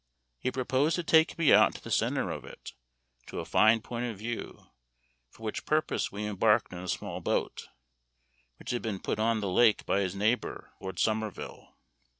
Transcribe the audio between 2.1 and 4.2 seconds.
of it, to a fine point of